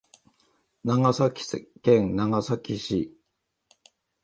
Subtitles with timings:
[0.83, 1.43] 長崎
[1.83, 3.15] 県長崎市